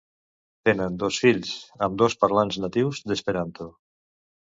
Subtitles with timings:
[0.69, 1.53] Tenen dos fills,
[1.89, 3.73] ambdós parlants natius d'esperanto.